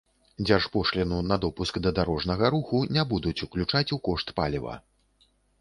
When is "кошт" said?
4.09-4.27